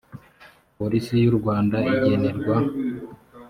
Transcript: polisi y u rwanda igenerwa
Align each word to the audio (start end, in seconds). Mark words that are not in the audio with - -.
polisi 0.77 1.13
y 1.23 1.29
u 1.31 1.33
rwanda 1.39 1.77
igenerwa 1.93 2.57